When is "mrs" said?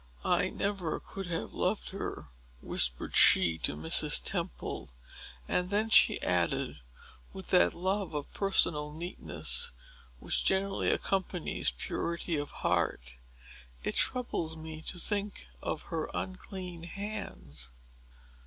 3.75-4.19